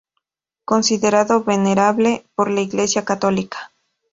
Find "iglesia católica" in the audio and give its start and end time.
2.61-3.71